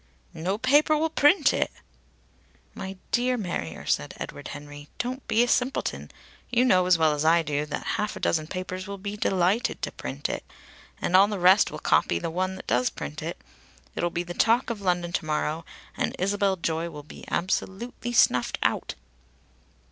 "No 0.33 0.57
paper 0.57 0.97
will 0.97 1.11
print 1.11 1.53
it!" 1.53 1.69
"My 2.73 2.97
dear 3.11 3.37
Marrier," 3.37 3.85
said 3.85 4.15
Edward 4.17 4.47
Henry. 4.47 4.89
"Don't 4.97 5.27
be 5.27 5.43
a 5.43 5.47
simpleton. 5.47 6.09
You 6.49 6.65
know 6.65 6.87
as 6.87 6.97
well 6.97 7.13
as 7.13 7.23
I 7.23 7.43
do 7.43 7.67
that 7.67 7.85
half 8.01 8.15
a 8.15 8.19
dozen 8.19 8.47
papers 8.47 8.87
will 8.87 8.97
be 8.97 9.15
delighted 9.15 9.79
to 9.83 9.91
print 9.91 10.27
it. 10.27 10.43
And 10.99 11.15
all 11.15 11.27
the 11.27 11.37
rest 11.37 11.69
will 11.69 11.77
copy 11.77 12.17
the 12.17 12.31
one 12.31 12.55
that 12.55 12.65
does 12.65 12.89
print 12.89 13.21
it. 13.21 13.39
It'll 13.93 14.09
be 14.09 14.23
the 14.23 14.33
talk 14.33 14.71
of 14.71 14.81
London 14.81 15.13
to 15.13 15.25
morrow, 15.25 15.65
and 15.95 16.15
Isabel 16.17 16.55
Joy 16.55 16.89
will 16.89 17.03
be 17.03 17.23
absolutely 17.29 18.11
snuffed 18.11 18.57
out." 18.63 18.95